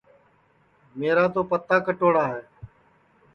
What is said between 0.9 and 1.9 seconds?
میرا تو پِتا